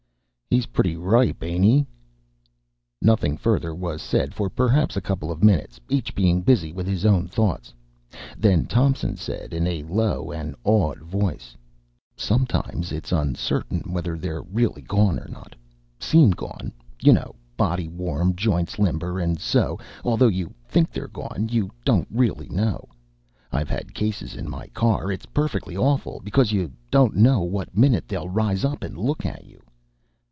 "He's 0.53 0.65
pretty 0.65 0.97
ripe, 0.97 1.41
ain't 1.45 1.63
he!" 1.63 1.87
Nothing 3.01 3.37
further 3.37 3.73
was 3.73 4.01
said 4.01 4.33
for 4.33 4.49
perhaps 4.49 4.97
a 4.97 5.01
couple 5.01 5.31
of 5.31 5.41
minutes, 5.41 5.79
each 5.87 6.13
being 6.13 6.41
busy 6.41 6.73
with 6.73 6.85
his 6.87 7.05
own 7.05 7.25
thoughts; 7.29 7.73
then 8.37 8.65
Thompson 8.65 9.15
said, 9.15 9.53
in 9.53 9.65
a 9.65 9.83
low, 9.83 10.33
awed 10.65 10.99
voice, 10.99 11.55
"Sometimes 12.17 12.91
it's 12.91 13.13
uncertain 13.13 13.93
whether 13.93 14.17
they're 14.17 14.41
really 14.41 14.81
gone 14.81 15.17
or 15.19 15.29
not, 15.29 15.55
seem 16.01 16.31
gone, 16.31 16.73
you 17.01 17.13
know 17.13 17.33
body 17.55 17.87
warm, 17.87 18.35
joints 18.35 18.77
limber 18.77 19.19
and 19.19 19.39
so, 19.39 19.79
although 20.03 20.27
you 20.27 20.53
think 20.67 20.91
they're 20.91 21.07
gone, 21.07 21.47
you 21.49 21.71
don't 21.85 22.09
really 22.11 22.49
know. 22.49 22.89
I've 23.53 23.69
had 23.69 23.93
cases 23.93 24.35
in 24.35 24.49
my 24.49 24.67
car. 24.67 25.13
It's 25.13 25.27
perfectly 25.27 25.77
awful, 25.77 26.19
becuz 26.19 26.51
you 26.51 26.73
don't 26.89 27.15
know 27.15 27.39
what 27.39 27.75
minute 27.77 28.09
they'll 28.09 28.27
rise 28.27 28.65
up 28.65 28.83
and 28.83 28.97
look 28.97 29.25
at 29.25 29.45
you!" 29.45 29.61